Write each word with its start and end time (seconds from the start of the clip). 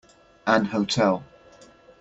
An 0.47 0.65
hotel. 0.65 1.23